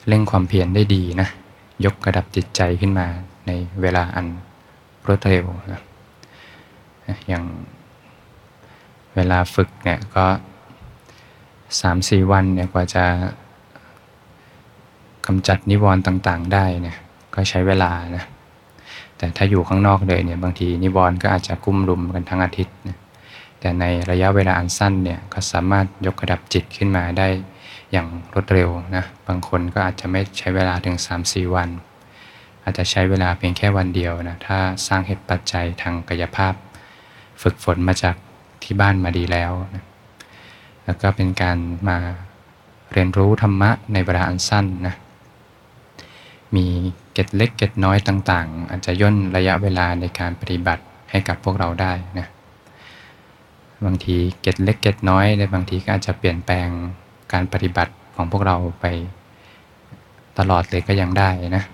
[0.08, 1.28] เร่งความเพียรได้ดีนะ
[1.84, 3.06] ยกกระดับจิตใจขึ้นมา
[3.46, 3.50] ใน
[3.82, 4.26] เวลาอัน
[5.06, 5.80] รวดเร็วนะ
[7.28, 7.44] อย่าง
[9.14, 10.26] เวลาฝึกเนี่ยก็
[11.80, 13.04] สามสี่วันเนี่ยกว่าจะ
[15.26, 16.96] กำจัดนิวรณ์ต่างๆ ได้เนี่ย
[17.34, 18.24] ก็ใช้เวลานะ
[19.18, 22.98] แต่ถ้าอยู่ข้างนอกเลยเนี่ยบางทีนิวรณ์ก็อาจจะกุ้มรุมกันทั้งอาทิตย์นะ
[23.60, 27.28] แต่ในระยะเวลาอันสั้นเนี่ยก็สามารถยกกระดับจิตขึ้นมาได้
[27.92, 31.68] อย่างรวดเร็วนะบางคนก็อาจจะไม่ใช้เวลาถึง 3-4 วัน
[32.64, 36.54] อาจจะใช้เวลาเพียงแค่วันเดียวนะถ้าสร้างเหตุปัจจัยทางกายภาพ
[37.42, 38.16] ฝึกฝนมาจาก
[38.62, 39.84] ที่บ้านมาดีแล้วนะ
[40.84, 41.98] แล้วก็เป็นการมา
[42.92, 44.94] เรียนรู้ธรรมะในเวลาอันสั้นนะ
[46.54, 46.66] มี
[47.12, 52.26] เกตเล็กเกตน้อยต่าง ๆ อาจจะย่นระยะเวลาในการปฏิบัติให้กับพวกเราได้นะ
[53.84, 56.68] บางทีเกตเล็กเกตน้อยในบางทีก็อาจจะเปลี่ยนแปลง
[57.32, 58.86] การปฏิบัติของพวกเราไป
[60.38, 61.64] ตลอดเลยก็ยังได้นะ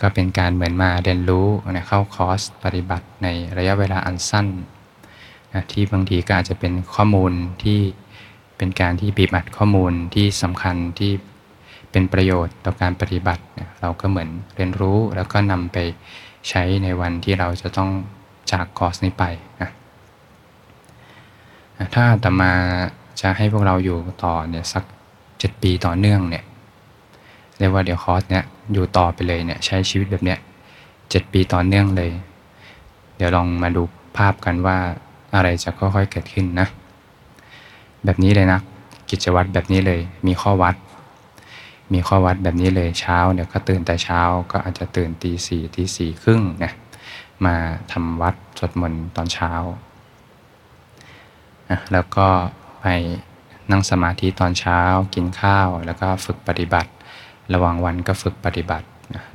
[0.00, 4.46] ก็เป็นการเหมือนมาเรียนรู้นะเข้าคอร์สปฏิบัติในระยะเวลาอันสั้น
[5.52, 7.80] นะที่บางทีก็อาจจะเป็นข้อมูลที่
[8.56, 11.12] เป็นการที่บีบอัดข้อมูลที่สำคัญที่
[11.90, 13.42] เป็นประโยชน์ต่อการปฏิบัติ
[13.80, 15.78] เราก็เหมือนเรียนรู้แล้วก็นำไป
[16.48, 17.90] ใช้ในวันที่เราจะต้อง
[18.52, 19.24] จากคอร์สนี้ไป
[19.60, 19.70] นะ
[21.94, 22.52] ถ้าต่อมา
[23.20, 24.84] จะให้พวกเราอยู่ต่อเนี่ยสัก
[25.38, 26.44] เจ็ดปีต่อเนื่องเนี่ย
[27.58, 30.38] เรียกว่าเดี๋ยวคอร์สเนี่ย อยู่ต่อไปเลยเนี่ยใช้ชีวิตแบบเนี้ย
[31.10, 32.10] เจ็ดปีต่อเนื่องเลย
[33.16, 33.82] เดี๋ยวลองมาดู
[34.16, 34.76] ภาพกันว่า
[35.34, 36.68] อะไรจะค่อยๆเกิดขึ้นนะ
[38.04, 38.60] แบบนี้เลยนะ
[39.10, 40.76] กิจวัตรแบบนี้เลย มีข้อวัด
[41.92, 44.20] มีข้อวัดแบบนี้เลยเช้าเนี่ยวก็ตื่นแต่เช้า
[44.52, 46.72] ก็อาจจะตื่นตีสี่ตีสี่ครึ่งนะ
[47.44, 47.54] มา
[47.92, 49.52] ทำวัดสวดมนต์ตอนเช้า
[51.92, 52.28] แล้วก็
[52.80, 52.86] ไป
[53.70, 54.80] นั่งสมาธิตอนเช้า
[55.14, 56.90] กินข้าวแล้วก็ฝึกปฏิบัติ
[57.54, 58.86] ระหว่างวันก็ฝึกปฏิบัติ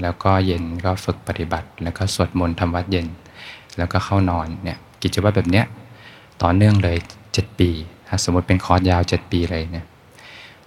[0.02, 3.08] แล้วก็เย็นก็ฝึกปฏิบัติ แล้วก็สวดมนต์ทำวัดเย็น
[3.78, 5.66] แล้วก็เข้านอนเนี่ยกิจวัตรแบบเนี้ย
[6.42, 6.98] ต่อเนื่องเลย
[7.30, 7.70] 7 ปี
[8.08, 9.86] ถ้าสมมติเป็นคอร์สยาว 7 ปีเลยเนี่ย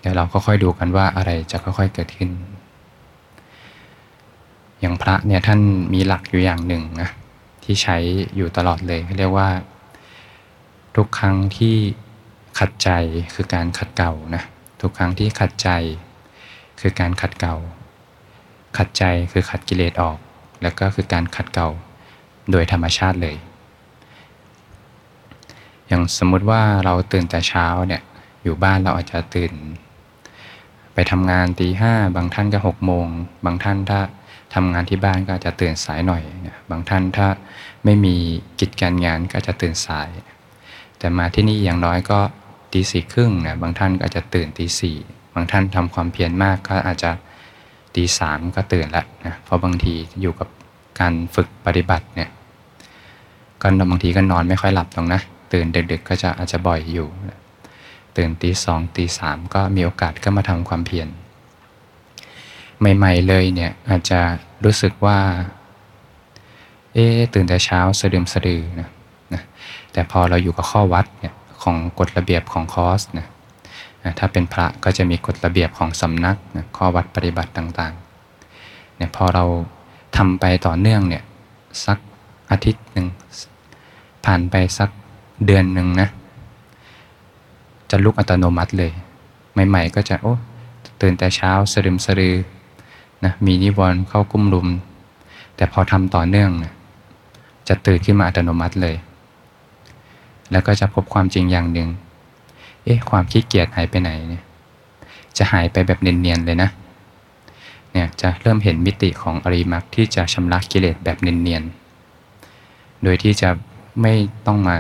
[0.01, 2.31] เดี๋ยวเราก็ค่อยดูกันว่าอะไรจะค่อยๆเกิดขึ้น
[4.81, 5.61] อย่างพระเนี่ยท่าน
[5.95, 7.09] มีหลักอยู่อย่างหนึ่งนะ
[7.65, 7.97] ที่ใช้
[8.37, 9.49] อยู่ตลอดเลยเรียกว่า
[10.97, 11.77] ทุกครั้งที่
[12.59, 12.91] ขัดใจ
[13.35, 14.43] คือการขัดเก่านะ
[14.81, 15.69] ทุกครั้งที่ขัดใจ
[16.81, 17.57] คือการขัดเก่า
[18.77, 19.03] ขัดใจ
[19.33, 20.19] คือขัดกิเลสออก
[20.63, 21.69] แล้วก็คือการขัดเก่า
[22.51, 23.37] โดยธรรมชาติเลย
[25.87, 28.03] อย่างสมมุติว่าเราตื่นแต่เช้าเนี่ย
[28.43, 29.53] อยู่บ้านเราอาจจะตื่น
[30.95, 33.07] ไปทำงานตีห้าบางท่านก็หกโมง
[33.45, 34.01] บางท่านถ้า
[34.55, 36.23] ทำงานที่บ้านก็จะตื่นสายหน่อย
[36.71, 37.29] บางท่านถ้า
[37.85, 38.17] ไม่มี
[38.61, 40.09] กิจการงานก็จะตื่นสาย
[40.99, 42.21] แต่มาที่นี่อย่างน้อยก็
[42.73, 47.11] ตีสี่ครึ่งนะบางท่านก็อาจจะตื่นตีสี่างท่านทำความเพียรมากก็อาจจะ
[47.95, 50.49] ตีสามก็ตื่นแล้วนะเพราะบางทีอยู่กับ
[51.01, 52.31] การฝึกปฏิบัติเนี่ย
[53.63, 55.21] ก็บางทีก็นอนไม่ค่อยหลับตรงนะ
[55.53, 57.09] ตื่นดึกๆก็จะอาจจะบ่อยอยู่
[58.17, 61.09] ตื่นตีสองตีสามก็มีโอกาสก็มาทำความเพียร
[62.97, 64.21] ใหม่ๆเลยเนี่ยอาจจะ
[64.65, 65.19] รู้สึกว่า
[66.95, 68.89] เอ๊ตื่นแต่เช้าสะดึมสะดือนะ
[69.93, 73.27] แต่พอเราอยู่กับข้อวัดเนี่ยของกฎระเบียบของคอร์สนะ
[74.19, 76.37] ถ้าเป็นพระก็จะมีกฎระเบียบของสำนัก
[76.77, 79.45] ข้อวัดปฏิบัติต่างๆเนี่ยพอเรา
[80.17, 81.25] ทำไปต่อเนื่องเนี่ย
[81.85, 81.99] สัก
[82.51, 83.07] อาทิตย์หนึ่ง
[84.25, 84.91] ผ่านไปสัก
[85.47, 86.09] เดือนหนึ่งนะ
[87.91, 88.93] จะลุกอัตโนมัติเลย
[89.69, 90.35] ใหม่ๆ ก็จะโอ้
[91.01, 92.35] ตื่นแต่เช้าสรึมสรือ
[93.25, 94.69] นะมีนิวรณ์เข้ากุ้มลุม
[95.57, 96.73] แต่พอทำต่อเนื่องนะ
[97.69, 98.97] จะตื่นขึ้นมาอัตโนมัติเลย
[100.53, 101.89] แล้วก็จะพบความจริงอย่างหนึ่ง
[102.85, 104.43] เอ๊ะความขี้เกียจหายไปไหนเนี่ย
[105.37, 106.71] จะหายไปแบบเนียนๆเลยนะ
[107.93, 113.51] เนี่ยจะเริ่มเห็นมิติของอริมักที่จะชำระกิเลสแบบเนียนๆ โดยที่จะ
[114.03, 114.15] ไม่
[114.47, 114.77] ต้องมา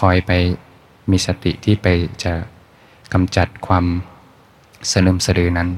[0.00, 0.30] คอยไป
[1.10, 1.86] มีสติที่ไป
[2.24, 2.32] จะ
[3.12, 3.84] กำจัดความ
[4.90, 5.68] สลืมสลือนั้น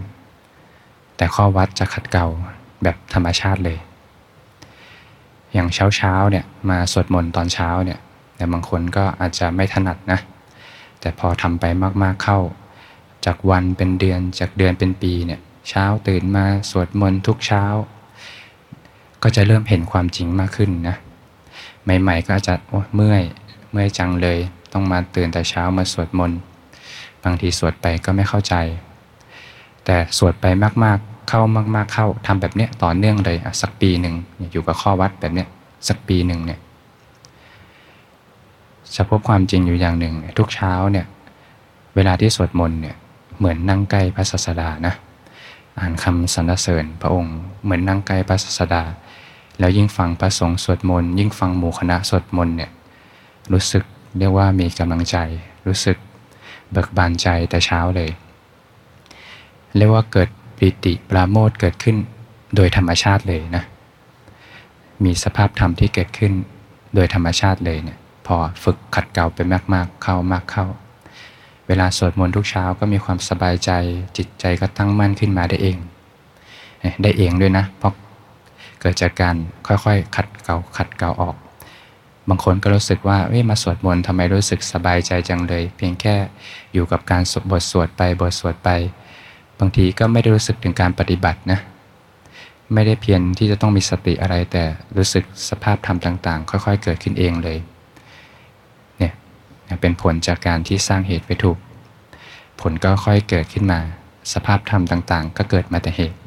[1.16, 2.26] แต่ข้อวัดจะขัดเกลา
[2.82, 3.78] แบบธรรมชาติเลย
[5.52, 7.98] อย่างเช้าเช้าเนี่ยมาสวดมนต์ตอนเช้าเนี่ย
[8.36, 10.20] แต่บางคนก็อาจจะไม่ถนัดนะ
[11.06, 11.64] แต่พอทำไป
[12.02, 12.40] มากๆเข้า
[13.26, 17.64] จากวันเป็นเดือนจากเดือนเป็นปีเนี่ยเช้าตื่นมาสวดมนต์ทุกเช้า
[19.22, 20.96] ก็จะเริ่มเห็นความจริงมากขึ้นนะ
[22.00, 23.22] ใหม่ ๆ ก็อาจจะโอ้เมื่อย
[23.72, 24.38] เมื่อยจังเลย
[24.72, 26.38] ต้องมาตื่นแต่เช้ามาสวดมนต์
[27.24, 28.54] บางทีสวดไปก็ไม่เข้าใจ
[29.84, 30.46] แต่สวดไป
[30.84, 31.42] มากๆเข้า
[31.76, 34.14] มาก ๆเข้าทำแบบเนี้ยต่อเนื่องเลยสักปีหนึ่ง
[34.52, 35.48] อยู่กับข้อวัดแบบเนี้ย
[35.88, 36.60] สักปีหนึ่งเนี่ย
[38.94, 41.06] จะพบความจริงอยู่อย่างหนึ่ง ทุกเช้าเนี่ย
[41.94, 42.96] เวลาที่สวดมนต์เนี่ย
[43.38, 44.94] เหมือนนั่งใกล้พระศาสดานะ
[45.78, 48.82] อ่านคำสรรเสริญพระองค์เหมือนนั่งใกล้พระศาสดา
[49.58, 52.70] แล้วยิ่งฟังพระสงฆ์สวดมนต์ยิ่งฟังหมู่คณะสวดมนต์เนี่ย
[53.52, 53.82] รู้สึก
[54.18, 55.16] เรียกว่ามีกำลังใจ
[55.66, 55.96] รู้สึก
[56.72, 58.10] เบิกบานใจแต่เช้าเลย
[59.76, 60.28] เรียกว่าเกิด
[60.58, 61.96] ปิติปราโมทเกิดขึ้น
[62.56, 63.64] โดยธรรมชาติเลยนะ
[65.04, 66.32] มีสภาพธรรมที่เกิดขึ้น
[66.94, 69.38] โดยธรรมชาติเลยเนี่ย พอฝึกขัดเกลาไป
[69.74, 70.66] มากๆเข้ามากเข้า
[71.66, 73.70] เวลาสวดมนต์ทุกเช้าก็มีความสบายใจ
[74.16, 75.76] จิตใจก็ตั้งมั่นขึ้นมาได้เอง
[77.02, 77.94] ได้เองด้วยนะ เพราะ
[78.80, 79.36] เกิดจากการ
[79.66, 81.36] ค่อยๆ ขัดเกลาขัดเกลาออก
[82.28, 86.14] บางคนก็รู้สึกว่าเฮ้ยมาสวดมนต์ทำไมรู้สึกสบายใจจังเลย เพียงแค่
[86.72, 88.70] อยู่กับการบทสวดไปบทสวดไป
[89.58, 91.58] บางทีก็ไม่ได้รู้สึกถึงการปฏิบัตินะ
[92.74, 94.64] ไม่ได้เพียรที่จะต้องมีสติอะไรแต่
[94.96, 97.58] รู้สึกสภาพธรรมต่าง ๆ ค่อย ๆ เกิดขึ้นเองเลย
[99.80, 101.58] เป็นผลจากการที่สร้างเหตุไปถูก
[102.60, 103.80] ผลก็ค่อยเกิดขึ้นมา
[104.32, 106.18] สภาพธรรมต่างๆ ก็เกิดมาแต่เหตุ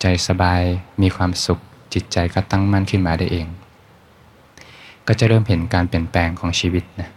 [0.00, 0.62] ใจสบาย
[1.02, 1.58] มีความสุข
[1.94, 3.46] จิตใจก็ตั้งมั่นขึ้นมาได้เอง
[5.06, 7.08] ก็จะเริ่มเห็นการเปลี่ยนแปลงของชีวิตนะ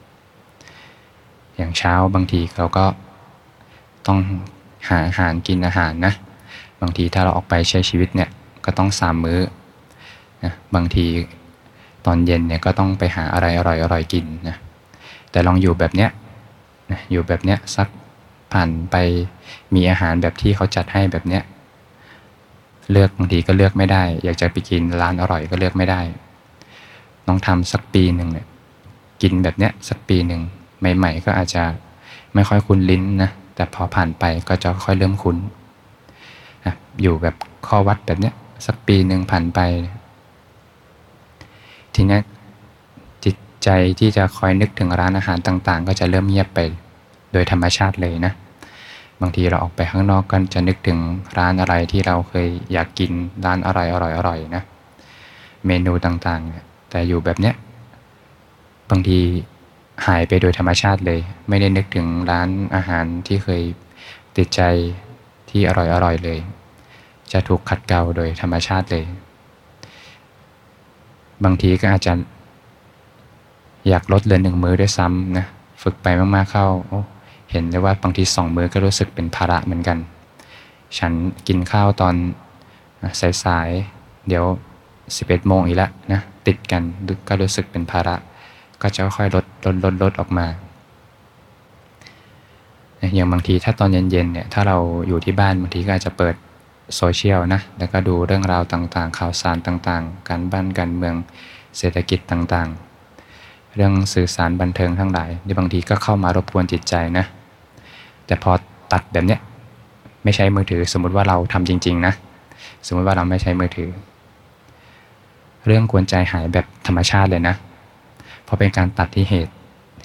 [1.56, 2.86] อย่างเช้าบางทีเราก็
[4.08, 4.20] ต้อง
[4.90, 6.14] หาอาหารกินอาหารนะ
[6.82, 8.30] บางทีถ้าเราออกไปใช้ชีวิตเนี่ย
[8.66, 9.40] ก็ต้องสามมื้อ
[10.44, 11.06] นะบางที
[12.06, 14.58] ตอนเย็นเนี่ยก็ต้องไปหาอะไรอร่อยๆกินนะ
[15.32, 16.10] แต่ลองอยู่แบบเนี้ย
[17.12, 17.88] อยู่แบบเนี้ยสัก
[18.54, 18.96] ผ่านไป
[19.76, 21.44] มีอาหารแบบที่เขาจัดให้แบบเนี้ย
[22.92, 26.02] เลือกบางทีก็เลือกไม่ได้ อยากจะไปกินร้านอร่อยก็เลือกไม่ได้
[27.28, 28.48] ต้องทำสักปีหนึ่งเนี่ย
[29.22, 30.42] กินแบบเนี้ยสักปีหนึ่ง
[30.98, 31.64] ใหม่ ๆ ก็อาจจะ
[32.34, 35.38] ไม่ค่อยคุ้นลิ้นนะแต่พอผ่านไปก็จะค่อยเริ่มคุ้น
[37.02, 37.36] อยู่แบบ
[37.68, 38.34] ข้อวัดแบบเนี้ย
[38.66, 39.60] สักปีหนึ่งผ่านไป
[41.96, 42.20] ทีนี้
[43.64, 43.70] ใจ
[44.00, 46.60] ที่จะคอยนึกถึงร้านอาหารต่างๆ ก็จะเริ่มเงียบไป
[47.34, 48.34] โดยธรรมชาติเลยนะ
[49.22, 51.00] บางทีเราออกไปข้างนอกก็จะนึกถึง
[51.38, 53.12] ร้านอะไรที่เราเคยอยากกิน
[53.46, 54.64] ร้านอร่อยอร่อยอร่อยนะ
[55.66, 57.56] เมนูต่างๆ แต่อยู่แบบเนี้ย
[58.90, 59.20] บางที
[60.06, 61.20] หายไปโดยธรรมชาติเลย
[61.50, 63.62] ไม่ได้นึกถึงร้านอาหารที่เคย
[64.38, 64.62] ติดใจ
[65.50, 66.40] ที่อร่อยอร่อยเลย
[67.32, 69.06] จะถูกขัดเกลาโดยธรรมชาติเลย
[71.44, 72.14] บางทีก็อาจจะ
[73.90, 75.46] อยากลดเหลือหนึ่งมือด้วยซ้ำนะ
[75.84, 76.68] ฝึกไปมากๆเข้า
[77.52, 79.98] เห็นเลยว่าบางทีสองมือก็รู้สึกเป็นภาระเหมือนกัน
[80.98, 81.12] ฉัน
[81.48, 82.16] กินข้าวตอน
[83.44, 84.46] สายๆเดี๋ยว
[84.98, 86.84] 11โมงอีกแล้วนะติดกัน
[87.28, 88.16] ก็รู้สึกเป็นภาระ
[88.82, 90.48] ก็จะค่อยลดลดลดลดออกมา
[93.16, 96.36] อย่างบางทีถ้าตอนเย็นๆเนี่ยถ้าเราอยู่ที่บ้านบางทีก็อาจจะเปิด
[96.96, 101.16] โซเชียลนะแล้วก็ดูเรื่องราวต่างๆ ข่าวสารต่างๆ การบ้านการเมือง
[101.78, 102.91] เศรษฐกิจต่างๆ
[103.76, 107.26] เรื่องสื่อสารบันเทิงทั้งหลายที่บางทีก็เข้ามารบกวนจิตใจนะ
[108.26, 108.52] แต่พอ
[108.92, 109.40] ตัดแบบเนี้ย
[110.24, 112.14] ไม่ใช้มือถือ สมมุติว่าเราทำจริง ๆ นะ
[112.88, 113.90] สมมุติว่าเราไม่ใช้มือถือ
[115.66, 117.56] เรื่องกวนใจหายแบบธรรมชาติเลยนะ
[118.44, 119.54] เพราะเป็นการตัดที่เหตุ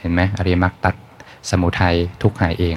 [0.00, 0.94] เห็นไหมอริมักตัด
[1.50, 2.76] สมุทัยทุกหายเอง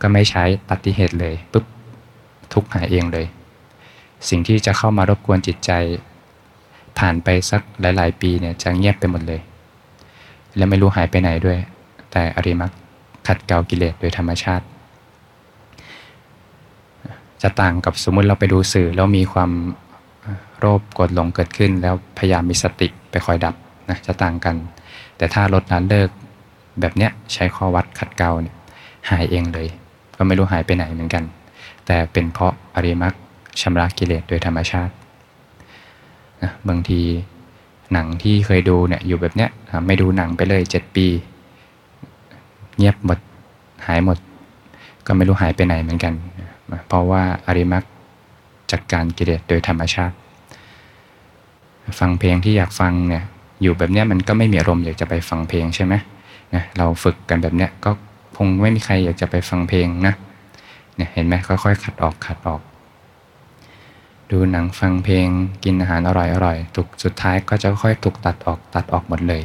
[0.00, 1.64] ก็ไม่ใช้ตัดที่เหตุเลยปุ๊บ
[2.52, 3.26] ทุกหายเองเลย
[4.28, 5.70] สิ่งที่จะเข้ามารบกวนจิตใจ
[6.98, 9.40] ผ่านไปสักหลาย ๆ ปีเนี่ยจะเงียบไปหมดเลย
[10.56, 11.58] และไม่รู้หายไปไหนด้วย
[12.12, 12.70] แต่อริมัก
[13.26, 14.64] ขัดเกลากิเลสโดยธรรมชาติ
[17.42, 19.50] จะต่างกับสมมุติเราไปดูสื่อแล้วมีความ
[20.58, 23.54] โรคกดหลงเกิดขึ้น แล้วพยายามมีสติไปคอยดับ
[23.90, 24.56] นะจะต่างกัน
[25.16, 26.10] แต่ถ้าลดละเลิก
[26.80, 28.56] แบบเนี้ยใช้ข้อวัดขัดเกลาเนี่ย
[29.10, 29.68] หายเองเลย
[30.16, 31.24] ก็ไม่รู้หายไปไหนเหมือนกัน
[31.86, 33.14] แต่เป็นเพราะอริมัก
[33.60, 34.92] ชำระกิเลสโดยธรรมชาติ
[36.44, 37.00] นะบางที
[37.92, 39.50] หนังที่เคยดูเนี่ยอยู่แบบเนี้ย
[39.86, 41.06] ไม่ดูหนังไปเลยเจ็ดปี
[42.78, 43.18] เงียบหมด
[43.86, 44.18] หายหมด
[45.06, 46.14] ก็ไม่รู้หายไปไหนเหมือนกัน
[46.88, 47.84] เพราะว่าอริมัก
[48.72, 50.16] จัดการกิเลสโดยธรรมชาติ
[51.98, 53.24] ฟังเพลงที่อยากฟังเนี่ย
[53.62, 55.94] อยู่แบบเนี้ยมันก็ไม่มีอารมณ์อยากจะไปฟังเพลงใช่ไหม
[56.54, 57.90] นะเราฝึกกันแบบเนี้ยก็
[58.36, 60.14] คงไม่มีใครอยากจะไปฟังเพลงนะ
[60.96, 62.60] เนี่ยเห็นไหมค่อยๆขัดออกขัดออก
[64.34, 65.28] ดูหนังฟังเพลง
[65.64, 69.42] กินอาหารอร่อยอร่อยถูกสุดท้ายก็จะค่อยถูกตัดออกตัดออกหมดเลย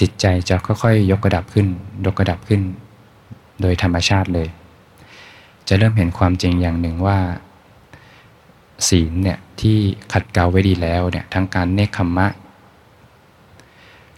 [0.00, 1.66] จิตใจจะค่อยๆ ยกระดับขึ้น
[2.06, 2.62] ยกระดับขึ้น
[3.60, 4.48] โดยธรรมชาติเลย
[5.68, 7.18] จะเริ่มเห็นความจริงอย่างหนึ่งว่า
[8.88, 9.78] ศีลเนี่ยที่
[10.12, 12.28] ขัดเกลาไว้ดีแล้วเนี่ยทั้งการเนคขมมะ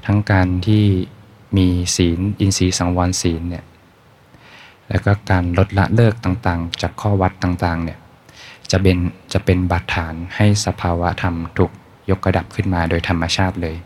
[0.07, 0.85] ทั้งการที่
[1.57, 1.67] มี
[1.97, 3.65] ศีลอินทรีย์สังวรศีลเนี่ย
[4.89, 7.99] แล้วก็การลดละเลิกต่างๆ จากข้อวัดต่างๆเนี่ย
[8.73, 8.99] จะเป็น
[9.33, 11.71] จะเป็นบาดฐานให้สภาวะธรรมถูก
[12.11, 13.77] ยกระดับขึ้นมาโดยธรรมชาติเลย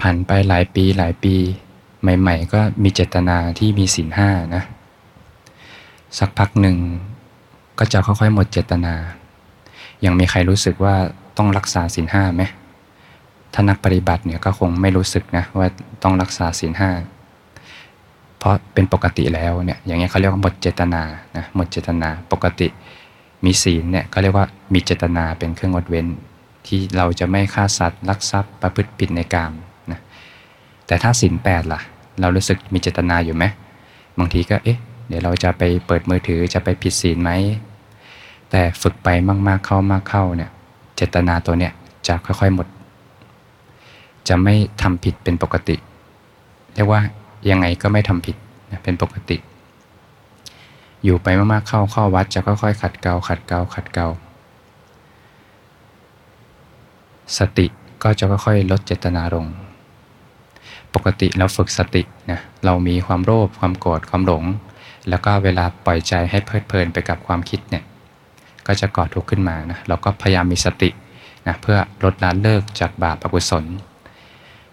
[0.00, 1.34] ผ่านไปหลายปีหลายปี
[2.02, 4.62] ใหม่ ๆ ก็มีเจตนาที่มีศีลห้านะ
[6.18, 6.76] สักพักหนึ่ง
[7.78, 8.94] ก็จะค่อยๆหมดเจตนา
[10.04, 10.96] ยังมีใครรู้สึกว่า
[11.36, 12.42] ต้องรักษาศีลห้าไหม
[13.54, 15.68] ถ้านักปฏิบัติเนี่ยก็คงไม่รู้สึกนะว่า
[16.02, 16.90] ต้องรักษาศีลห้า
[18.40, 21.02] เพราะเป็นปกติแล้วเนี่ยอย่างเงี้ยเขาเรียกว่าหมดเจตนา
[21.36, 22.68] นะหมดเจตนาปกติ
[23.44, 26.06] มีศีลเนี่ยก็เรียกว่ามีเจตนาเป็นเครื่องงดเว้น
[26.66, 29.52] ที่เราจะไม่ฆ่าสัตว์ลักทรัพย์ประพฤติผิดในกาม
[29.90, 30.00] นะ
[30.86, 31.80] แต่ถ้าศีลแปดล่ะ
[32.20, 33.44] เรารู้สึกมีเจตนาอยู่ไหม
[34.18, 34.78] บางทีก็เอ๊ะ
[35.08, 37.30] เดี๋ยวเราจะไปเปิดมือถือจะไปผิดศีลไหม
[38.50, 39.08] แต่ฝึกไป
[39.48, 40.50] มากๆเข้ามากเข้าเนี่ย
[40.96, 41.72] เจตนาตัวเนี้ย
[42.06, 42.66] จะค่อยๆหมด
[44.28, 45.76] จะไม่ทำผิดเป็นปกติ
[46.74, 47.00] เรียกว่า
[47.50, 48.36] ยังไงก็ไม่ทำผิด
[48.82, 49.36] เป็นปกติ
[51.04, 54.06] อยู่ไปมากๆเข้าเข้าวัดจะค่อยๆขัดเกลาขัดเกลาขัดเกลา
[57.38, 57.66] สติ
[58.02, 59.46] ก็จะค่อยๆลดเจตนาลง
[60.94, 64.44] ปกติเราฝึกสตินะเรามีความโลภความโกรธความหลง
[65.08, 67.84] แล้วก็เวลาปล่อยใจให้เพลิดเพลินไปกับความคิดเนี่ย
[68.66, 70.90] ก็จะก่อทุกข์ขึ้นมานะเราก็พยายามมีสติ
[71.46, 73.64] นะเพื่อลดละเลิกจากบาปอกุศล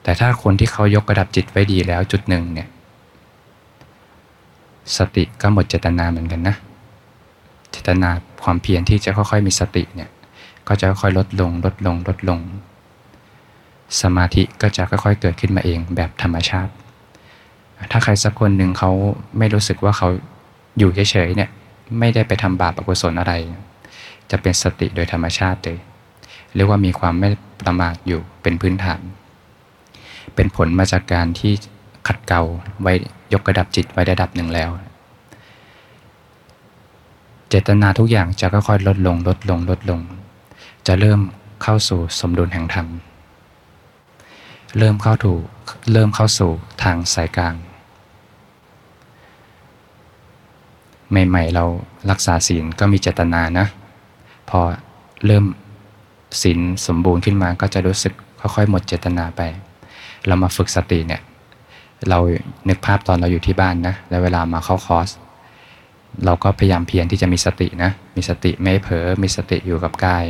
[0.07, 2.67] แต่ถ้าคนที่เขายกระดับจิตไว้ดีแล้วจุดหนึ่งเนี่ย
[4.97, 6.55] สติก็หมดเจตนาเหมือนกันนะ
[7.71, 8.09] เจตนา
[8.43, 10.09] ความเพียรที่จะค่อยๆมีสติเนี่ย
[10.67, 12.39] ก็จะค่อยๆลดลงลดลงลดลง
[14.01, 16.71] สมาธิก็จะค่อยๆเกิดขึ้นมาเองแบบธรรมชาติ
[17.91, 18.91] ถ้าใครสักคนหนึ่งเขา
[19.37, 20.07] ไม่รู้สึกว่าเขา
[20.77, 21.49] อยู่เฉยๆเนี่ย
[21.99, 23.33] ไม่ได้ไปทำบาปอกุศลอะไร
[24.31, 25.77] จะเป็นสติโดยธรรมชาติเลย
[26.55, 27.29] เรียกว่ามีความไม่
[27.61, 29.01] ประมาทอยู่เป็นพื้นฐาน
[30.35, 31.53] เป็นผลมาจากการที่
[32.07, 32.41] ขัดเกลา
[32.81, 32.93] ไว้
[33.33, 34.69] ยกระดับจิตไว้ระดับหนึ่งแล้ว
[37.49, 39.99] เจตนาทุกอย่างจะค่อยๆลดลงลดลงลดลง
[40.87, 41.19] จะเริ่ม
[41.63, 42.87] เข้าสู่สมดุลแห่งธรรม
[44.77, 45.43] เริ่มเข้าถูก
[45.91, 46.51] เริ่มเข้าสู่
[46.83, 47.55] ทางสายกลาง
[51.09, 51.65] ใหม่ๆเรา
[52.09, 53.67] รักษาศีลก็มีเจตนานะ
[54.49, 54.59] พอ
[55.25, 55.45] เริ่ม
[56.41, 59.41] ศีลสมบูรณ์ขึ้นมาก็จะรู้สึกค่อยๆหมดเจตนาไป
[60.27, 61.21] เรามาฝึกสติเนี่ย
[62.09, 62.19] เรา
[62.69, 65.09] นึกภาพตอนเราอยู่ที่บ้านนะ แล้วเวลามาเข้าคอร์ส
[66.25, 70.25] เราก็พยายามเพียรที่จะมีสตินะ มีสติไม่เผลอ มีสติอยู่กับกาย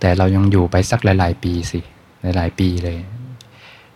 [0.00, 1.80] แต่เรายังอยู่ไปสักหลาย ๆ ปีสิ
[2.22, 2.98] หลาย ๆ ปีเลย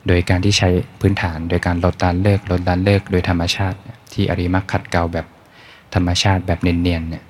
[0.06, 0.68] โดยการที่ใช้
[1.00, 3.78] พื้นฐาน โดยการลดการเลิก ลดการเลิก โดยธรรมชาติ
[4.12, 5.26] ที่อริมักขัดเกลาแบบ
[5.94, 7.24] ธรรมชาติแบบเนียนๆเนี่ย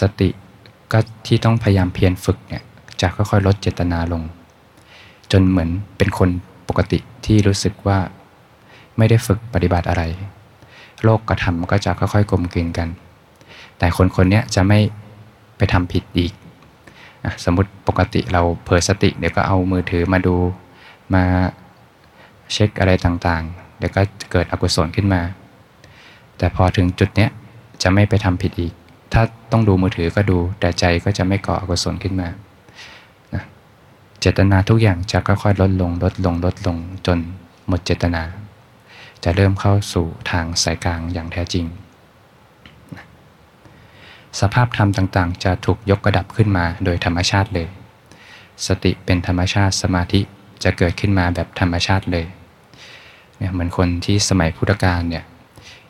[0.00, 0.28] สติ
[0.92, 2.62] ก็ที่ต้องพยายามเพียรฝึกเนี่ย
[3.00, 4.22] จะค่อยๆ ลดเจตนาลง
[5.32, 6.30] จนเหมือนเป็นคน
[6.68, 7.98] ปกติที่รู้สึกว่า
[8.96, 10.02] ไม่ได้ฝึกปฏิบัติอะไร
[11.04, 12.88] โลกกระทำก็จะค่อยๆกลมกลืนกัน
[13.78, 14.78] แต่คนคนนี้จะไม่
[15.56, 16.32] ไปทำผิดอีก
[17.44, 20.36] สมมติปกติเราเผลอสติ เดี๋ยวก็เอามือถือมาดู
[21.14, 21.24] มา
[22.52, 25.22] เช็คอะไรต่างๆ เดี๋ยวก็เกิดอกุศลขึ้นมา
[26.38, 27.30] แต่พอถึงจุดเนี้ย
[27.82, 28.72] จะไม่ไปทำผิดอีก
[29.12, 32.28] ถ้าต้องดูมือถือก็ดู แต่ใจก็จะไม่ก่ออกุศลขึ้นมา
[34.20, 37.18] เจตนาทุกอย่างจะค่อยๆลดลงลดลงลดลงจน
[37.68, 38.22] หมดเจตนา
[39.24, 41.66] จะเริ่มเข้าสู่ทางสายกลางอย่างแท้จริง
[44.40, 47.68] สภาพธรรมต่างๆ จะถูกยกระดับขึ้นมาโดยธรรมชาติเลย
[48.66, 50.20] สติเป็นธรรมชาติสมาธิ
[50.64, 52.26] จะเกิดขึ้นมาแบบธรรมชาติเลย
[53.36, 55.24] เนี่ยเหมือนคนที่สมัยพุทธกาลเนี่ย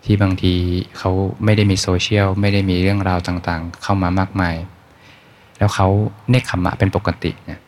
[0.04, 0.54] ที่บางที
[0.98, 1.10] เขา
[1.44, 4.56] ไม่ได้มีโซเชียลไม่ได้มีเรื่องราวต่างๆ เข้ามามากมาย
[5.58, 5.88] แล้วเขา
[6.30, 7.60] เนคขมะเป็นปกติเนี่ย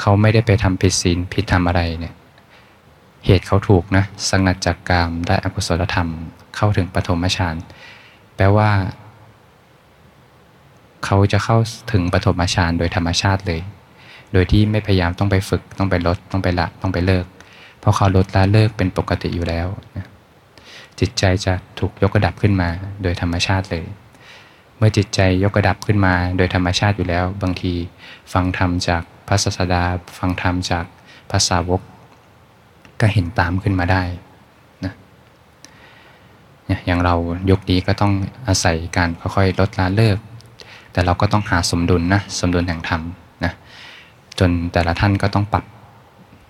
[0.00, 2.14] เขาไม่ได้ไปทำผิดศีลผิดธรรมอะไรเนี่ย
[3.26, 6.08] เหตุเขาถูกนะสงัดจากกามได้อกุศลธรรม
[6.56, 7.56] เข้าถึงปฐมฌาน
[8.36, 8.70] แปลว่า
[11.04, 11.58] เขาจะเข้า
[11.92, 13.60] ถึงปฐมฌานโดยธรรมชาติเลย
[14.32, 17.26] โดยที่ไม่พยายามต้องไปฝึกต้องไปลดต้องไปละต้องไปเลิก
[17.80, 20.06] เพราะเขาลดละเลิกเป็นปกติอยู่แล้วนะ
[21.00, 22.68] จิตใจจะถูกยกกระดับขึ้นมา
[23.02, 23.84] โดยธรรมชาติเลย
[24.76, 27.72] เมื่อจิตใจยกกระดับขึ้นมาโดยธรรมชาติอยู่แล้ว บางที
[28.32, 29.82] ฟังธรรมจาก พระศาสดา
[30.18, 30.84] ฟังธรรมจาก
[31.30, 31.82] ภาษาวก
[33.00, 34.02] ก็เห็นตามขึ้นมาได้
[34.84, 34.92] นะ
[36.86, 37.14] อย่างเรา
[37.50, 38.12] ยกนี้ก็ต้อง
[38.48, 40.18] อาศัยการค่อยๆลดละเลิก
[40.92, 43.02] แต่เราก็ต้องหาสมดุลนะสมดุลแห่งธรรม
[43.44, 43.52] นะ
[44.38, 45.64] จนแต่ละท่านก็ต้องปรับ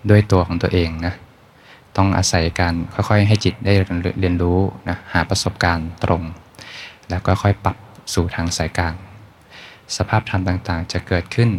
[0.09, 1.13] ด้วยตัวของตัวเองนะ
[1.97, 3.73] ต้องอาศัยการค่อยๆ ให้จิตได้
[4.19, 6.23] เรียนรู้นะหาประสบการณ์ตรง
[7.09, 7.77] แล้วก็ค่อยปรับ
[8.13, 8.95] สู่ทางสายกลาง
[9.97, 11.49] สภาพธรรมต่างๆ จะเกิดขึ้น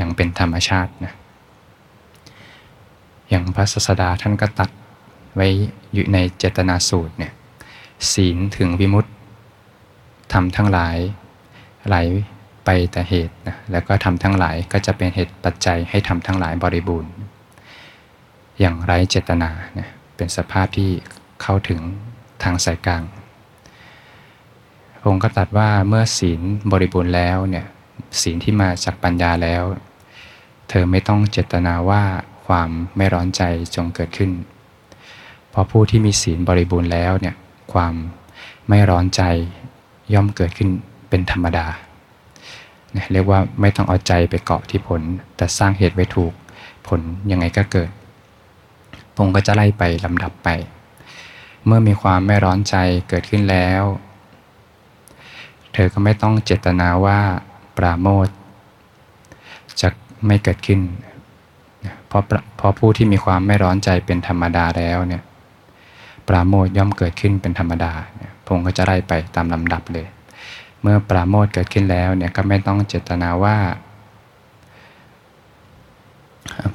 [0.00, 1.12] อย่างเป็นธรรมชาตินะ
[3.28, 4.70] อย่างพระศาสดาท่านก็ตัด
[5.34, 5.48] ไว้
[5.92, 7.32] อยู่ในเจตนาสูตรเนี่ย
[8.12, 9.10] ศีลถึงวิมุตติ
[10.32, 10.96] ทำทั้งหลาย
[11.88, 11.96] ไหล
[12.64, 17.12] ไปแต่เหตุนะแล้วก็ทำทั้งหลายก็จะเป็นเหตุปัจจัยให้ทำทั้งหลายบริบูรณ์
[18.60, 20.90] อย่างไร้เจตนาเนี่ยเป็นสภาพที่
[21.42, 21.80] เข้าถึง
[22.42, 23.02] ทางสายกลาง
[25.06, 26.40] องค์ก็ตัดว่าเมื่อศีล
[26.72, 27.66] บริบูรณ์แล้วเนี่ย
[28.22, 29.62] ศีลที่มาจากปัญญาแล้ว
[30.72, 32.02] เธอไม่ต้องเจตนาว่า
[32.46, 33.42] ความไม่ร้อนใจ
[33.74, 34.30] จงเกิดขึ้น
[35.50, 37.34] เพราะผู้ที่มีศีลบริบูรณ์แล้วเนี่ย
[37.72, 37.94] ความ
[38.68, 39.22] ไม่ร้อนใจ
[40.14, 40.68] ย่อมเกิดขึ้น
[41.08, 41.66] เป็นธรรมดา
[43.12, 45.02] เรียกว่าไม่ต้องเอาใจไปเกาะที่ผล
[45.36, 46.32] แต่สร้างเหตุไว้ถูก
[46.86, 47.00] ผล
[47.30, 47.90] ยังไงก็เกิด
[49.14, 50.48] พงก็จะไล่ไปลำดับไป
[51.66, 52.76] เมื่อมีความไม่ร้อนใจ
[53.08, 53.82] เกิดขึ้นแล้ว
[55.72, 57.20] เธอก็ไม่ต้องเจตนาว่า
[57.76, 58.28] ปราโมท
[60.26, 60.80] ไม่เกิดขึ้น
[62.08, 62.22] เพราะ
[62.56, 65.22] เพราะผู้ที่มีความไม่ร้อนใจเป็นธรรมดาแล้วเนี่ย
[66.28, 67.92] ปราโมทย่อมเกิดขึ้นเป็นธรรมดา
[68.46, 70.06] พงก็จะไล่ไปตามลำดับเลย
[70.82, 73.56] เมื่อปราโมทเกิดขึ้นแล้วเนี่ยก็ไม่ต้องเจตนาว่า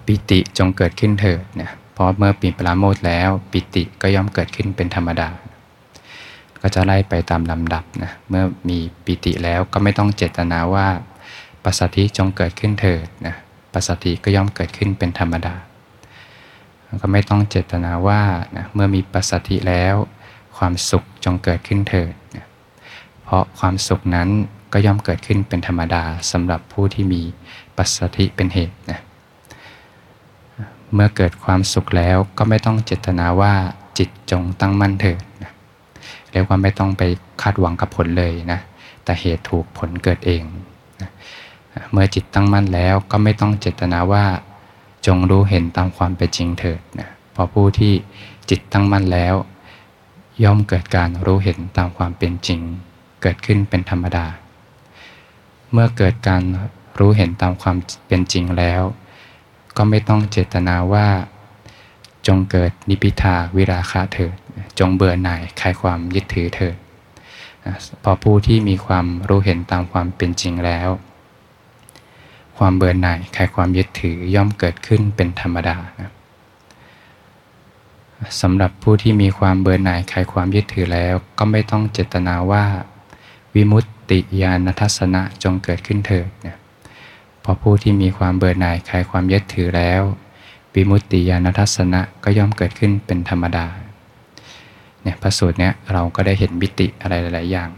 [0.06, 5.30] ปิติจงเกิดขึ้นเถิดเนี่ยเพราะเมื่อปีปราโมทแล้ว ปิติก็ย่อมเกิดขึ้นเป็นธรรมดา
[6.62, 10.88] ก็จะไล่ไปตามลำดับนะเมื่อมีปิติแล้วก็ไม่ต้องเจตนาว่า
[11.66, 13.36] ปัสสติจงเกิดขึ้นเถิดนะ
[13.74, 15.56] ปัสสติก็ย่อมเกิดขึ้นเป็นธรรมดา
[17.02, 18.22] ก็ไม่ต้องเจตนาว่า
[18.58, 19.96] นะเมื่อมีปัสสติแล้ว
[20.58, 22.46] ความสุขจงเกิดขึ้นเถิดนะ
[23.24, 24.30] เพราะความสุขนั้น
[24.74, 27.22] ก็ย่อมเกิดขึ้นเป็นธรรมดาสำหรับผู้ที่มี
[27.78, 29.00] ปัสสติเป็นเหตุนะ
[30.94, 33.54] เมื่อเกิดความสุขแล้วก็ไม่ต้องเจตนาว่า
[33.98, 35.52] จิตจงตั้งมั่นเถิดนะ
[36.32, 37.04] เรียกว่าไม่ต้องไป
[37.42, 38.60] คาดหวังกับผลเลยนะ
[39.04, 40.44] แต่เหตุถูกผลเกิดเอง
[41.02, 41.10] นะ
[41.92, 44.26] เมื่อจิตตั้งมั่นแล้วก็ไม่ต้องเจตนาว่า
[45.06, 47.94] จงรู้เห็นตามความเป็นจริงเถิดนะพราะผู้ที่
[48.50, 49.36] จิตตั้งมั่นแล้ว
[50.44, 52.60] ย่อมเกิดการรู้เห็นตามความเป็นจริง
[53.22, 54.26] เกิดขึ้นเป็นธรรมดา
[55.72, 56.44] เมื่อเกิดการ
[57.00, 58.82] รู้เห็นตามความเป็นจริงแล้ว
[59.78, 61.08] ก็ไม่ต้องเจตนาว่า
[62.28, 64.36] จงเกิดนิพิทาวิราคะเถิด
[64.80, 66.76] จงเบื่อหน่ายคลายความยึดถือเถิด
[68.04, 70.90] พอผู้ที่มีความรู้เห็นตามความเป็นจริงแล้ว
[72.58, 76.12] ความเบื่อหน่ายคลายความยึดถือย่อมเกิดขึ้นเป็นธรรมดานะ
[78.42, 82.66] สำหรับผู้ที่มีความเบื่อหน่ายคลายความยึดถือแล้ว ก็ไม่ต้องเจตนาว่า
[83.56, 86.58] วิมุตติญาณทัศนะจงเกิดขึ้นเถิดนะ
[87.44, 90.02] พอผู้ที่มีความเบื่อหน่ายคลายความยึดถือแล้ว
[90.76, 93.66] วิมุตติญาณทัศนะก็ย่อมเกิดขึ้นเป็นธรรมดา
[95.02, 97.70] เนี่ยพระสูตรเนี้ยเราก็ได้เห็นมิติอะไรหลาย ๆ อย่าง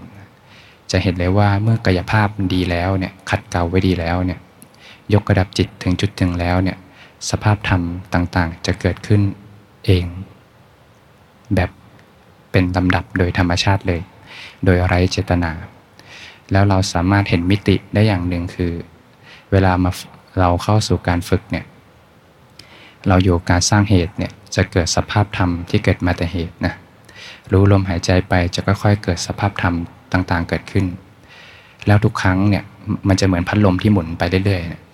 [0.91, 4.39] จะเห็นเลยว่าเมื่อกายภาพดีแล้วเนี่ยขัดเกลาไว้ดีแล้วเนี่ย
[5.13, 6.77] ยกระดับจิตถึงจุดถึงแล้วเนี่ย
[7.29, 7.81] สภาพธรรม
[8.13, 9.21] ต่างๆ จะเกิดขึ้น
[9.85, 10.05] เอง
[11.55, 11.69] แบบ
[12.51, 14.01] เป็นลำดับโดยธรรมชาติเลย
[14.65, 15.51] โดยไร้เจตนา
[16.51, 18.73] แล้วเราสามารถเห็นมิติได้อย่างหนึ่งคือ
[19.51, 19.91] เวลามา
[20.39, 21.65] เราเข้าสู่การฝึกเนี่ย
[23.07, 26.73] เราอยู่การสร้างเหตุเนี่ยจะเกิดสภาพธรรมที่เกิดมาแต่เหตุนะ
[27.51, 29.75] รู้ลมหายใจไปจะค่อยๆเกิดสภาพธรรม
[30.13, 30.85] ต่างๆ เกิดขึ้น
[31.87, 32.63] แล้วทุกครั้งเนี่ย
[33.07, 34.86] มันจะเหมือนพัดลมที่หมุนไปเรื่อยๆ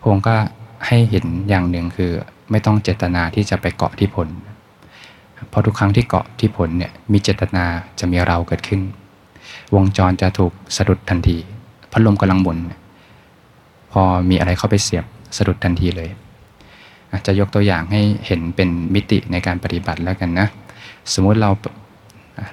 [0.00, 0.36] นี่ยพงก็
[0.86, 2.12] ให้เห็นอย่างหนึ่งคือ
[2.50, 4.28] ไม่ต้องเจตนาที่จะไปเกาะที่ผล
[5.48, 7.64] เพราะทุกครั้งที่เกาะที่ผลเนี่ยมีเจตนา
[8.00, 8.80] จะมีเราเกิดขึ้น
[9.74, 11.36] วงจรจะถูกสะดุดทันที
[11.92, 12.58] พัดลมกำลังหมุน
[13.92, 15.04] พอมีอะไรเข้าไปเสียบ
[15.36, 16.10] สะดุดทันทีเลย
[17.12, 20.46] อาจจะยกตัวอย่างให้เห็นเป็นมิติในการปฏิบัติแล้วกันนะ
[21.12, 21.50] สมมุติเรา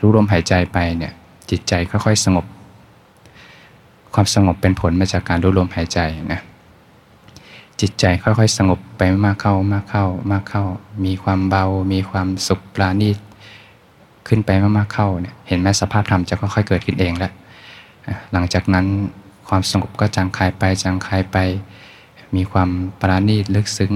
[0.01, 1.13] รู้ลมหายใจไปเนี่ย
[1.49, 2.45] จิตใจค่อยๆสงบ
[4.13, 5.99] ความสงบเป็นผลมาจากการรู้ลมหายใจ
[6.34, 6.41] นะ
[7.81, 10.63] จิตใจค่อยๆ สงบไปมากเข้ามากเข้ามากเข้า
[11.05, 13.17] มีความเบา มีความสุขปราณีต
[14.27, 17.31] ขึ้นไปมากๆเข้าเนี่ยเห็นไหมสภาพธรรมจะค่อยๆเกิดขึ้นเองแล้ว
[18.31, 18.85] หลังจากนั้น
[19.49, 21.38] ความสงบก็จางคายไปจางคายไป
[22.35, 23.93] มีความปราณีตลึกซึ้ง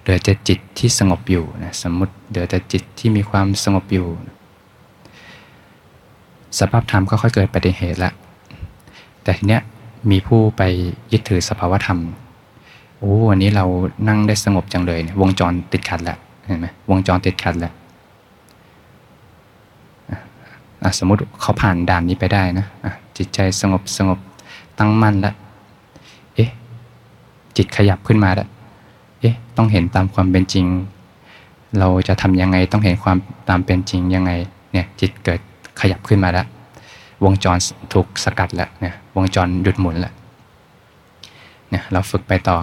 [0.00, 4.06] เหลือแต่จิตที่สงบอยู่นะสมมติเหลือแต่จิตที่มีความสงบอยู่
[6.58, 8.12] สภาพธรรมก็ค่อยเกิดปฏิเหตุละ
[9.22, 9.62] แต่ทีเนี้ย
[10.10, 10.62] มีผู้ไป
[11.12, 11.98] ยึดถือสภาวธรรม
[13.04, 13.66] โอ้วันนี้เรา
[14.08, 17.72] นั่งได้สงบจังเลยเนี่ยวงจรติดขัดแล้วเห็นไหมวงจรติดขัดแล้ว
[20.98, 24.18] สมมติเขาผ่านด่านนี้ไปได้นะะจิตใจสงบสงบ
[24.78, 25.34] ตั้งมั่นแล้ว
[26.34, 26.50] เอ๊ะ
[27.56, 28.48] จิตขยับขึ้นมาแล้ว
[29.20, 30.66] เอ๊ะต้องเห็นตามความเป็นจริง
[31.78, 33.16] เราจะทำยังไงต้องเห็นความ
[33.48, 34.30] ตามเป็นจริงยังไง
[34.72, 35.40] เนี่ยจิตเกิด
[35.80, 36.46] ขยับขึ้นมาแล้ว
[37.24, 37.58] วงจร
[37.92, 40.14] ถูกสกัดแล้วเนี่ยวงจรหยุดหมุนแล้ว
[41.70, 42.56] เนี่ยเราฝึกไปต่อ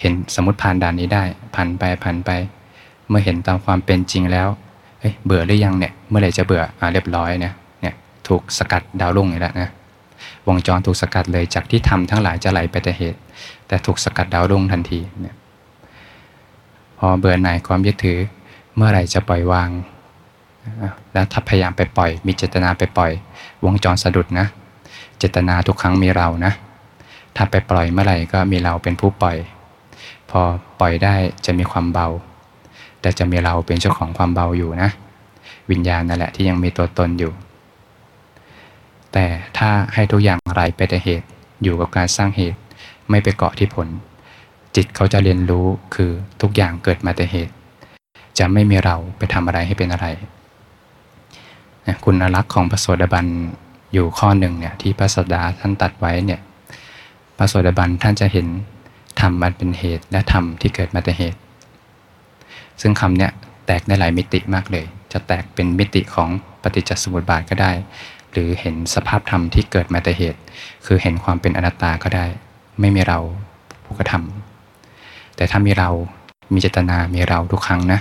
[0.00, 2.30] เห็นสมมติผ่านด่านนี้ได้ผ่านไปผ่านไป
[3.08, 4.48] เมื่อเห็นตามความเป็นจริงแล้ว
[5.00, 7.94] เฮ้ยเบื่อหรือยังเนี่ยเมื่อไหร่จะเบื่ออ่าเรียบร้อยเนี่ยเนี่ย
[8.28, 9.70] ถูกสกัดดาวรุ่งอีกแล้วนะ
[10.48, 13.20] วงจรถูกสกัดเลยจากที่ทำทั้งหลายจะไหลไปแต่เหตุ
[13.68, 15.36] แต่ถูกสกัดดาวรุ่งทันทีเนี่ย
[16.98, 18.18] พอเบื่อหน่ายความยึดถือ
[18.76, 19.70] เมื่อไหร่จะปล่อยวาง
[21.12, 23.12] แล้วถ้าพยายามไปปล่อย มีเจตนาไปปล่อย
[23.64, 24.46] วงจรสะดุดนะ
[25.18, 26.52] เจตนาทุกครั้งมีเรานะ
[27.36, 29.36] ถ้าไปปล่อยเมื่อไหร่ก็มีเราเป็นผู้ปล่อย
[30.30, 30.40] พอ
[30.80, 31.14] ปล่อยได้
[31.46, 32.08] จะมีความเบา
[33.00, 34.90] แต่จะมีเราเป็นเจ้าของความเบาอยู่นะ
[35.70, 37.32] วิญญาณนั่นแหละที่ยังมีตัวตนอยู่
[39.12, 39.24] แต่
[39.58, 41.26] ถ้าให้ทุกอย่างไหลไปแต่เหตุ
[41.62, 42.58] อยู่กับการสร้างเหตุ
[43.10, 43.88] ไม่ไปเกาะที่ผล
[44.76, 46.10] จิตเขาจะเรียนรู้คือ
[46.42, 47.54] ทุกอย่างเกิดมาแต่เหตุ
[48.38, 50.06] จะไม่มีเราไปทำอะไรให้เป็นอะไร
[52.04, 53.26] คุณลักษณ์ของพระโสดาบัน
[53.92, 56.40] อยู่ข้อหนึ่งเนี่ยที่พระสดาท่านตัดไว้เนี่ย
[57.38, 58.46] พระโสดาบันท่านจะเห็น
[59.20, 61.38] ธรรมมันเป็นเหตุ และธรรมที่เกิดมาแต่เหตุ
[62.80, 63.30] ซึ่งคำเนี้ย
[63.66, 66.28] แตกได้หลายมิติมากเลย จะแตกเป็นมิติของ
[66.62, 67.72] ปฏิจจสมุปบาทก็ได้
[68.32, 70.40] หรือเห็นสภาพธรรมที่เกิดมาแต่เหตุ
[70.86, 72.26] คือเห็นความเป็นอนัตตาก็ได้
[72.80, 73.18] ไม่มีเรา
[73.84, 75.90] ผู้กระทำแต่ถ้ามีเรา
[76.52, 78.00] มีเจตนามีเราทุกครั้งนะ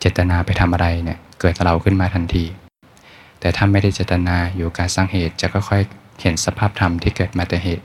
[0.00, 2.44] เจตนาไปทำอะไรเนี่ยเกิดเราขึ้นมาทันที
[3.40, 7.84] แต่ถ้าไม่ได้เจตนาอยู่การสร้างเหตุจะค่อยๆเห็นสภาพธรรมที่เกิดมาแต่เหตุ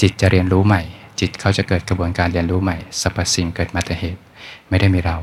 [0.00, 0.82] จิตจะเรียนรู้ใหม่
[1.20, 4.20] จิตเขาจะเกิดกระบวนการเรียนรู้ใหม่สรรพสิ่งเกิดมาแต่เหตุ
[4.68, 5.16] ไม่ได้มีเรา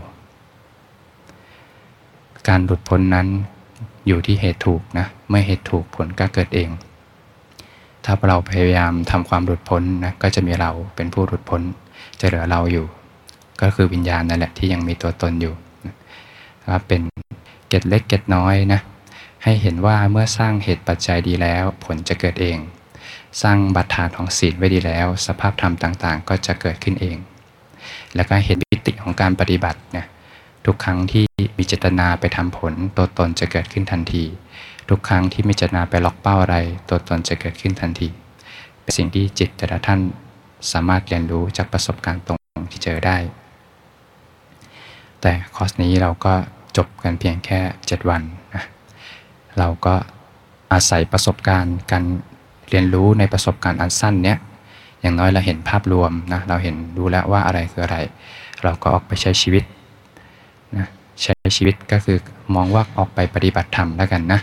[2.47, 3.27] การหลุดพ้นนั้น
[4.08, 6.69] อยู่ที่เหตุถูกนะเมื่อเหตุถูกผลก็เกิดเอง
[8.06, 11.62] ถ้าเราพยายามทำความหลุดพ้นนะก็จะมีเราเป็นผู้หลุดพ้น
[12.19, 12.86] จะเหลือเราอยู่
[13.62, 15.54] ก็คือวิญญาณนั่นแหละที่ยังมีตัวตนอยู่
[15.86, 15.95] นะ
[16.71, 17.01] ครับเป็น
[17.69, 18.82] เกตเล็กเกตน้อยนะ
[19.43, 22.58] ให้เห็นว่าเมื่อสร้างเหตุปัจจัยดีแล้ว ผลจะเกิดเอง
[23.41, 27.17] สร้างบัตรฐานของศีลไว้ดีแล้ว สภาพธรรมต่างๆ ก็จะเกิดขึ้นเอง
[28.15, 30.07] แล้วก็เห็นติของการปฏิบัติเนี่ย
[30.65, 31.25] ทุกครั้งที่
[31.57, 34.23] มีเจตนาไปทำผล ตัวตนจะเกิดขึ้นทันที
[34.89, 36.57] ทุกครั้งที่มีเจตนาไปล็อกเป้าอะไร
[36.89, 38.07] ตัวตนจะเกิดขึ้นทันที
[38.81, 39.99] เป็นสิ่งที่จิตแต่ละท่าน
[40.71, 42.39] สามารถเรียนรู้จากประสบการณ์ตรง
[42.71, 43.17] ที่เจอได้
[45.21, 46.33] แต่คอร์สนี้เราก็
[46.77, 48.21] จบกันเพียงแค่ 7 วัน
[48.55, 48.63] นะ
[49.59, 49.95] เราก็
[50.73, 52.03] อาศัยประสบการณ์การ
[52.71, 54.38] เรียนรู้ในประสบการณ์อันสั้นเนี้ย
[55.01, 57.97] อย่างน้อยเราเห็นภาพรวมนะเราเห็นรู้แล้วว่าอะไรคืออะไร
[58.63, 59.63] เราก็ออกไปใช้ชีวิต
[60.77, 60.88] นะ
[61.23, 62.17] ใช้ชีวิตก็คือ
[62.55, 64.39] มองว่าออกไปปฏิบัติธรรมแล้วกันนะ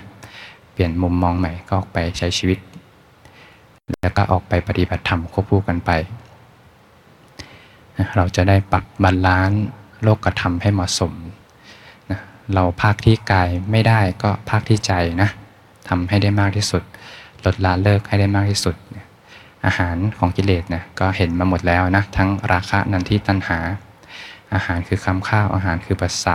[0.73, 2.59] เปลี่ยนมุมมองใหม่ก็ออกไปใช้ชีวิต
[4.03, 5.91] แล้วก็ออกไปปฏิบัติธรรมควบคู่กันไป
[8.17, 9.65] เราจะได้ปรับบาลานซ์
[10.03, 11.13] โลกธรรมให้เหมาะสม
[12.11, 12.21] นะ
[12.55, 15.29] เราภาคที่กายไม่ได้ก็ภาคที่ใจนะ
[15.89, 16.83] ทำให้ได้มากที่สุด
[17.45, 18.75] ลดละเลิกให้ได้มากที่สุด
[19.67, 23.59] อาหารของกิเลสนะก็เห็นมาหมดแล้วนะทั้งราคะนันทิตัณหา
[24.55, 26.35] อาหารคือคำข้าวอาหารคือปัสสะ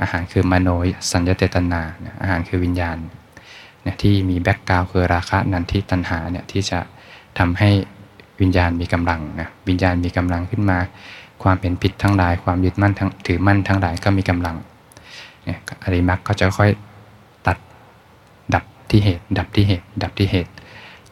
[0.00, 0.68] อาหารคือมโน
[1.10, 1.82] สัญญเตตนา
[2.20, 2.96] อาหารคือวิญญาณ
[3.82, 6.78] เนี่ยที่มีแบ็กกราวคือราคะนันทิตัณหาเนี่ยที่จะ
[7.38, 7.70] ทำให้
[8.40, 10.78] วิญญาณมีกำลังนะวิญญาณมีกำลังขึ้นมา
[11.42, 14.56] ความเป็นผิดทั้งหลาย ความยึดมั่นทั้งถือมั่นทั้งหลายก็มีกำลัง
[15.44, 16.70] เนี่ยอริมักก็จะค่อย
[18.90, 20.52] ที่เหตุ ดับที่เหตุ ดับที่เหตุ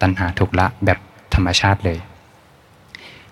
[0.00, 0.98] ตัณหาถูกละแบบ
[1.34, 1.98] ธรรมชาติเลย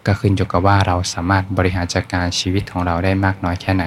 [0.06, 3.84] ก็ขึ้นอยู่กับว่าเราสามารถบริหารจัดการชีวิตของเราได้มากน้อยแค่ไหน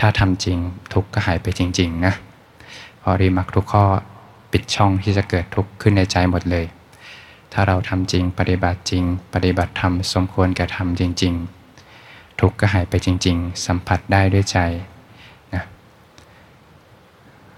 [0.00, 0.58] ถ้าทำจริง
[0.92, 2.14] ทุกก็หายไปจริง ๆ นะ
[3.02, 3.84] พอรีมักทุกข้อ
[4.52, 6.66] ปิดช่องที่จะเกิดทุกข์ขึ้นในใจหมดเลย
[7.52, 9.04] ถ้าเราทำจริงปฏิบัติจริง
[9.34, 11.34] ปฏิบัติธรรมสมควรแก่ทำจริง
[11.86, 14.58] ๆ ทุกข์ก็หายไปจริง ๆ สัมผัสได้ด้วยใจ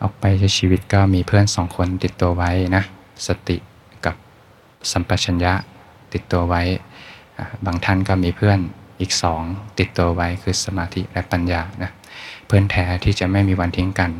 [0.02, 2.82] ออกไปใช้ชีวิตก็มีเพื่อนสองคนติดตัวไว้นะ
[3.26, 3.56] สติ
[4.04, 4.14] กับ
[4.92, 5.52] สัมปชัญญะ
[6.12, 6.62] ติดตัวไว้
[7.66, 8.58] บางท่านก็มีเพื่อน
[9.00, 9.42] อีกสอง
[9.78, 11.90] ติดตัวไว้คือสมาธิและปัญญานะ
[12.46, 14.10] เพื่อนแท้ที่จะไม่มีวันทิ้งกัน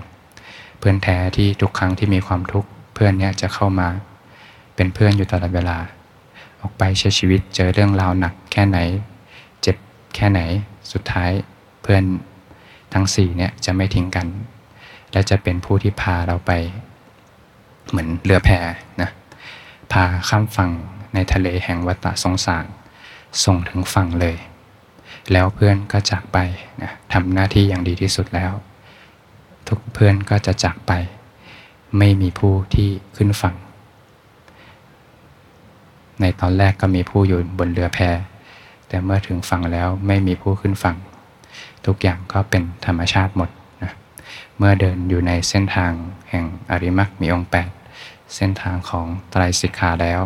[0.79, 3.89] เพื่อนแท้ที่ทุกครั้งที่มีความทุกข์เพื่อนเนี้ยจะเข้ามา
[4.77, 5.79] เป็นเพื่อนอยู่ตลอดเวลา
[6.61, 8.79] ออกไปใช้ชีวิตเจอเรื่องราวหนักแค่ไหน
[9.63, 9.77] เจ็บ
[10.15, 10.41] แค่ไหน
[10.93, 11.31] สุดท้าย
[11.83, 12.03] เพื่อน
[12.93, 14.27] ทั้งสี่เนี่ยจะไม่ทิ้งกัน
[15.13, 16.53] และจะเป็นผู้ที่พาเราไป
[17.89, 18.51] เหมือนเรือแพ
[19.01, 19.11] นะ
[19.93, 20.71] พาข้ามฝั่ง
[21.15, 22.67] ในทะเลแห่งวัฏสงสาร
[23.45, 24.37] ส่งถึงฝั่งเลย
[25.33, 26.39] แล้วเพื่อนก็จากไป
[26.83, 28.53] นะทำหน้าที่อย่างดีที่สุดแล้ว
[29.69, 30.93] ทุกเพื่อนก็จะจากไป
[31.99, 33.57] ไม่มีผู้ที่ขึ้นฝั่ง
[36.21, 37.99] ในตอนแรกก็มีผู้อยู่บนเรือแพ
[38.89, 40.97] แต่เมื่อถึงฝั่งแล้วไม่มีผู้ขึ้นฝั่ง
[41.87, 43.51] ทุกอย่างก็เป็นธรรมชาติหมด
[44.57, 45.93] เมื่อเดินอยู่ในเส้นทาง
[46.31, 47.51] แห่งอริมักมีองค์
[47.91, 50.21] 8 เส้นทางของไตรสิกขาแล้ว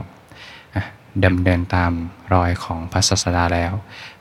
[1.24, 1.92] ดำเนินตาม
[2.34, 3.72] รอยของพระศาสดาแล้ว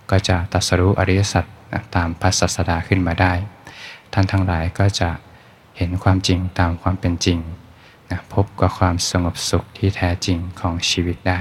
[0.09, 1.45] ก็จะตัสรู้อริยสัจ
[1.95, 3.33] ตามพระศาสดาขึ้นมาได้
[4.13, 5.09] ท่านทั้งหลายก็จะ
[5.77, 7.39] เห็นความจริงตามความเป็นจริง
[8.09, 11.39] นะพบกับความสงบสุขที่แท้จริงของชีวิตได้